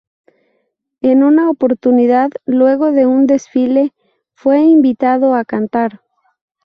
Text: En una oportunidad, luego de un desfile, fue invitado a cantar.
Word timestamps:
En 1.01 1.21
una 1.23 1.47
oportunidad, 1.51 2.31
luego 2.47 2.91
de 2.91 3.05
un 3.05 3.27
desfile, 3.27 3.93
fue 4.33 4.59
invitado 4.61 5.35
a 5.35 5.45
cantar. 5.45 6.01